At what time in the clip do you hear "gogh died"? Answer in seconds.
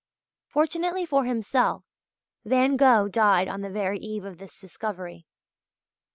2.75-3.47